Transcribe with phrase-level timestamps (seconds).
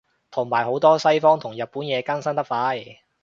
[0.31, 2.83] 同埋好多西方同日本嘢更新得快